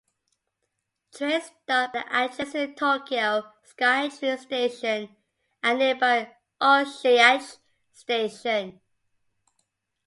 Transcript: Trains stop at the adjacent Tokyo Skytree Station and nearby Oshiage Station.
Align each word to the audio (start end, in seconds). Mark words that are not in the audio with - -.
Trains 1.13 1.43
stop 1.63 1.93
at 1.93 1.93
the 1.93 2.05
adjacent 2.23 2.75
Tokyo 2.75 3.53
Skytree 3.63 4.39
Station 4.39 5.15
and 5.61 5.77
nearby 5.77 6.35
Oshiage 6.59 7.59
Station. 7.91 8.81